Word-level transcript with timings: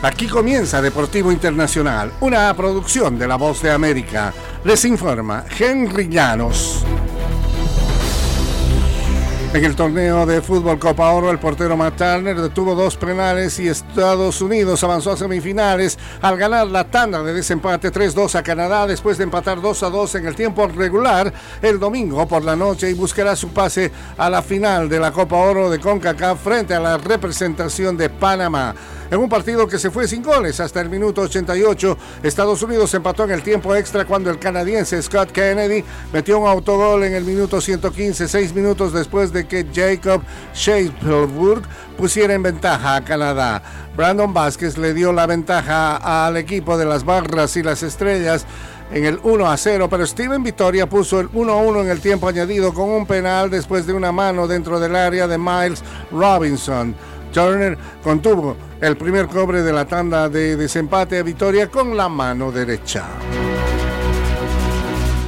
Aquí 0.00 0.28
comienza 0.28 0.80
Deportivo 0.80 1.32
Internacional, 1.32 2.12
una 2.20 2.54
producción 2.54 3.18
de 3.18 3.26
La 3.26 3.34
Voz 3.34 3.62
de 3.62 3.72
América. 3.72 4.32
Les 4.62 4.84
informa 4.84 5.44
Henry 5.58 6.08
Llanos. 6.08 6.84
En 9.52 9.64
el 9.64 9.74
torneo 9.74 10.24
de 10.24 10.40
fútbol 10.40 10.78
Copa 10.78 11.10
Oro, 11.10 11.30
el 11.30 11.40
portero 11.40 11.76
Matt 11.76 11.96
Turner 11.96 12.40
detuvo 12.40 12.76
dos 12.76 12.96
penales 12.96 13.58
y 13.58 13.66
Estados 13.66 14.40
Unidos 14.40 14.84
avanzó 14.84 15.12
a 15.12 15.16
semifinales 15.16 15.98
al 16.20 16.36
ganar 16.36 16.68
la 16.68 16.84
tanda 16.84 17.22
de 17.22 17.32
desempate 17.32 17.90
3-2 17.90 18.36
a 18.36 18.42
Canadá 18.42 18.86
después 18.86 19.18
de 19.18 19.24
empatar 19.24 19.58
2-2 19.58 20.16
en 20.16 20.26
el 20.26 20.36
tiempo 20.36 20.68
regular 20.68 21.32
el 21.62 21.80
domingo 21.80 22.28
por 22.28 22.44
la 22.44 22.54
noche 22.54 22.90
y 22.90 22.94
buscará 22.94 23.34
su 23.34 23.48
pase 23.48 23.90
a 24.16 24.30
la 24.30 24.42
final 24.42 24.88
de 24.88 25.00
la 25.00 25.10
Copa 25.10 25.36
Oro 25.36 25.70
de 25.70 25.80
CONCACAF 25.80 26.40
frente 26.40 26.74
a 26.74 26.80
la 26.80 26.98
representación 26.98 27.96
de 27.96 28.10
Panamá 28.10 28.74
en 29.10 29.18
un 29.18 29.28
partido 29.28 29.66
que 29.66 29.78
se 29.78 29.90
fue 29.90 30.06
sin 30.06 30.22
goles 30.22 30.60
hasta 30.60 30.80
el 30.80 30.88
minuto 30.88 31.22
88. 31.22 31.96
Estados 32.22 32.62
Unidos 32.62 32.92
empató 32.94 33.24
en 33.24 33.30
el 33.30 33.42
tiempo 33.42 33.74
extra 33.74 34.04
cuando 34.04 34.30
el 34.30 34.38
canadiense 34.38 35.00
Scott 35.02 35.32
Kennedy 35.32 35.84
metió 36.12 36.38
un 36.38 36.48
autogol 36.48 37.04
en 37.04 37.14
el 37.14 37.24
minuto 37.24 37.60
115, 37.60 38.28
seis 38.28 38.54
minutos 38.54 38.92
después 38.92 39.32
de 39.32 39.46
que 39.46 39.66
Jacob 39.72 40.22
Shapelburg 40.54 41.62
pusiera 41.96 42.34
en 42.34 42.42
ventaja 42.42 42.96
a 42.96 43.04
Canadá. 43.04 43.62
Brandon 43.96 44.32
Vázquez 44.32 44.78
le 44.78 44.94
dio 44.94 45.12
la 45.12 45.26
ventaja 45.26 46.26
al 46.26 46.36
equipo 46.36 46.78
de 46.78 46.84
las 46.84 47.04
barras 47.04 47.56
y 47.56 47.62
las 47.62 47.82
estrellas 47.82 48.46
en 48.90 49.04
el 49.04 49.20
1 49.22 49.46
a 49.46 49.56
0, 49.56 49.88
pero 49.90 50.06
Steven 50.06 50.42
Victoria 50.42 50.88
puso 50.88 51.20
el 51.20 51.28
1 51.32 51.52
a 51.52 51.56
1 51.56 51.80
en 51.82 51.90
el 51.90 52.00
tiempo 52.00 52.28
añadido 52.28 52.72
con 52.72 52.88
un 52.88 53.06
penal 53.06 53.50
después 53.50 53.86
de 53.86 53.92
una 53.92 54.12
mano 54.12 54.46
dentro 54.46 54.80
del 54.80 54.96
área 54.96 55.26
de 55.26 55.36
Miles 55.36 55.82
Robinson. 56.10 56.94
Turner 57.28 57.76
contuvo 58.02 58.56
el 58.80 58.96
primer 58.96 59.26
cobre 59.26 59.62
de 59.62 59.72
la 59.72 59.84
tanda 59.84 60.28
de 60.28 60.56
desempate 60.56 61.18
a 61.18 61.22
Vitoria 61.22 61.68
con 61.68 61.96
la 61.96 62.08
mano 62.08 62.52
derecha. 62.52 63.04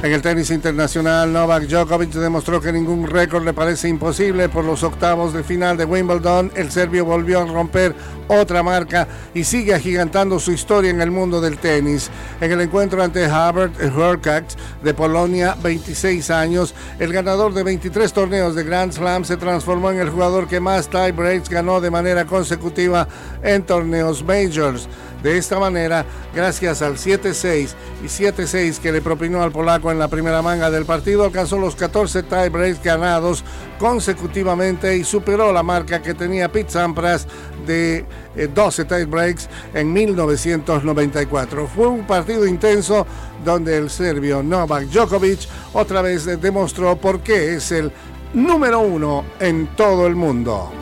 En 0.03 0.11
el 0.11 0.23
tenis 0.23 0.49
internacional, 0.49 1.31
Novak 1.31 1.67
Djokovic 1.67 2.09
demostró 2.13 2.59
que 2.59 2.73
ningún 2.73 3.05
récord 3.05 3.45
le 3.45 3.53
parece 3.53 3.87
imposible 3.87 4.49
por 4.49 4.65
los 4.65 4.81
octavos 4.81 5.31
de 5.31 5.43
final 5.43 5.77
de 5.77 5.85
Wimbledon. 5.85 6.51
El 6.55 6.71
serbio 6.71 7.05
volvió 7.05 7.41
a 7.41 7.45
romper 7.45 7.93
otra 8.27 8.63
marca 8.63 9.07
y 9.35 9.43
sigue 9.43 9.75
agigantando 9.75 10.39
su 10.39 10.53
historia 10.53 10.89
en 10.89 11.01
el 11.01 11.11
mundo 11.11 11.39
del 11.39 11.59
tenis. 11.59 12.09
En 12.39 12.51
el 12.51 12.61
encuentro 12.61 13.03
ante 13.03 13.25
Herbert 13.25 13.75
Hurkacz 13.95 14.55
de 14.83 14.91
Polonia, 14.95 15.55
26 15.61 16.31
años, 16.31 16.73
el 16.97 17.13
ganador 17.13 17.53
de 17.53 17.61
23 17.61 18.11
torneos 18.11 18.55
de 18.55 18.63
Grand 18.63 18.93
Slam 18.93 19.23
se 19.23 19.37
transformó 19.37 19.91
en 19.91 19.99
el 19.99 20.09
jugador 20.09 20.47
que 20.47 20.59
más 20.59 20.89
tie 20.89 21.11
breaks 21.11 21.47
ganó 21.47 21.79
de 21.79 21.91
manera 21.91 22.25
consecutiva 22.25 23.07
en 23.43 23.61
torneos 23.61 24.23
majors. 24.23 24.89
De 25.23 25.37
esta 25.37 25.59
manera, 25.59 26.05
gracias 26.33 26.81
al 26.81 26.97
7-6 26.97 27.69
y 28.03 28.07
7-6 28.07 28.79
que 28.79 28.91
le 28.91 29.01
propinó 29.01 29.43
al 29.43 29.51
polaco 29.51 29.91
en 29.91 29.99
la 29.99 30.07
primera 30.07 30.41
manga 30.41 30.71
del 30.71 30.85
partido, 30.85 31.25
alcanzó 31.25 31.59
los 31.59 31.75
14 31.75 32.23
tiebreaks 32.23 32.83
ganados 32.83 33.43
consecutivamente 33.77 34.97
y 34.97 35.03
superó 35.03 35.53
la 35.53 35.61
marca 35.61 36.01
que 36.01 36.15
tenía 36.15 36.51
Pete 36.51 36.71
Sampras 36.71 37.27
de 37.67 38.05
12 38.53 38.81
eh, 38.81 38.85
tiebreaks 38.85 39.47
en 39.75 39.93
1994. 39.93 41.67
Fue 41.67 41.87
un 41.87 42.07
partido 42.07 42.47
intenso 42.47 43.05
donde 43.45 43.77
el 43.77 43.91
serbio 43.91 44.41
Novak 44.41 44.85
Djokovic 44.85 45.47
otra 45.73 46.01
vez 46.01 46.25
demostró 46.41 46.95
por 46.95 47.21
qué 47.21 47.55
es 47.55 47.71
el 47.71 47.91
número 48.33 48.79
uno 48.79 49.23
en 49.39 49.67
todo 49.75 50.07
el 50.07 50.15
mundo. 50.15 50.80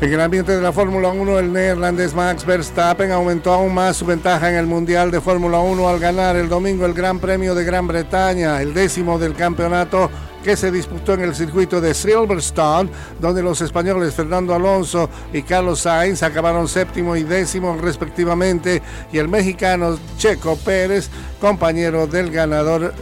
En 0.00 0.10
el 0.10 0.20
ambiente 0.22 0.56
de 0.56 0.62
la 0.62 0.72
Fórmula 0.72 1.08
1, 1.08 1.38
el 1.38 1.52
neerlandés 1.52 2.14
Max 2.14 2.46
Verstappen 2.46 3.12
aumentó 3.12 3.52
aún 3.52 3.74
más 3.74 3.98
su 3.98 4.06
ventaja 4.06 4.48
en 4.48 4.56
el 4.56 4.66
Mundial 4.66 5.10
de 5.10 5.20
Fórmula 5.20 5.58
1 5.58 5.86
al 5.86 5.98
ganar 5.98 6.36
el 6.36 6.48
domingo 6.48 6.86
el 6.86 6.94
Gran 6.94 7.18
Premio 7.18 7.54
de 7.54 7.64
Gran 7.64 7.86
Bretaña, 7.86 8.62
el 8.62 8.72
décimo 8.72 9.18
del 9.18 9.34
campeonato 9.34 10.10
que 10.42 10.56
se 10.56 10.70
disputó 10.70 11.12
en 11.12 11.20
el 11.20 11.34
circuito 11.34 11.82
de 11.82 11.92
Silverstone, 11.92 12.88
donde 13.20 13.42
los 13.42 13.60
españoles 13.60 14.14
Fernando 14.14 14.54
Alonso 14.54 15.10
y 15.34 15.42
Carlos 15.42 15.80
Sainz 15.80 16.22
acabaron 16.22 16.66
séptimo 16.66 17.14
y 17.14 17.24
décimo 17.24 17.76
respectivamente, 17.76 18.80
y 19.12 19.18
el 19.18 19.28
mexicano 19.28 19.98
Checo 20.16 20.56
Pérez, 20.56 21.10
compañero 21.42 22.06
del 22.06 22.30
ganador, 22.30 22.94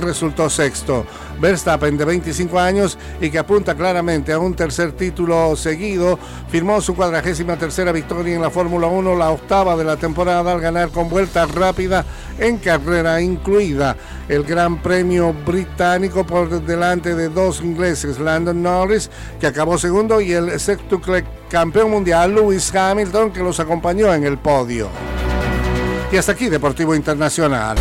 resultó 0.00 0.48
sexto. 0.48 1.04
Verstappen, 1.40 1.96
de 1.96 2.04
25 2.04 2.58
años 2.58 2.98
y 3.20 3.30
que 3.30 3.38
apunta 3.38 3.74
claramente 3.74 4.32
a 4.32 4.38
un 4.38 4.54
tercer 4.54 4.92
título 4.92 5.56
seguido, 5.56 6.18
firmó 6.48 6.80
su 6.80 6.94
cuadragésima 6.94 7.56
tercera 7.56 7.92
victoria 7.92 8.34
en 8.34 8.42
la 8.42 8.50
Fórmula 8.50 8.86
1, 8.86 9.16
la 9.16 9.30
octava 9.30 9.76
de 9.76 9.84
la 9.84 9.96
temporada, 9.96 10.52
al 10.52 10.60
ganar 10.60 10.90
con 10.90 11.08
vuelta 11.08 11.46
rápida 11.46 12.04
en 12.38 12.58
carrera 12.58 13.20
incluida 13.20 13.96
el 14.28 14.44
Gran 14.44 14.82
Premio 14.82 15.32
Británico 15.32 16.24
por 16.24 16.62
delante 16.62 17.14
de 17.14 17.28
dos 17.28 17.60
ingleses, 17.60 18.18
Landon 18.18 18.62
Norris, 18.62 19.10
que 19.40 19.46
acabó 19.46 19.78
segundo, 19.78 20.20
y 20.20 20.32
el 20.32 20.58
sextuple 20.60 21.24
campeón 21.48 21.90
mundial, 21.90 22.34
Lewis 22.34 22.74
Hamilton, 22.74 23.32
que 23.32 23.40
los 23.40 23.58
acompañó 23.60 24.12
en 24.12 24.24
el 24.24 24.38
podio. 24.38 24.88
Y 26.12 26.16
hasta 26.16 26.32
aquí, 26.32 26.48
Deportivo 26.48 26.94
Internacional. 26.94 27.76